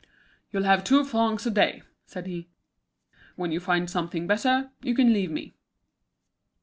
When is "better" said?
4.25-4.71